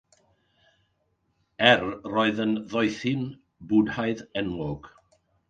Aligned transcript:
Er, 1.71 1.83
roedd 2.13 2.41
yn 2.47 2.55
ddoethyn 2.71 3.23
Bwdhaidd 3.75 4.27
enwog. 4.43 4.91